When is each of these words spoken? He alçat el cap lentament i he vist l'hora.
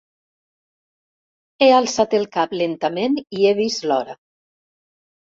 He 1.65 1.67
alçat 1.79 2.15
el 2.19 2.25
cap 2.37 2.55
lentament 2.61 3.19
i 3.41 3.45
he 3.49 3.51
vist 3.59 3.85
l'hora. 3.91 4.17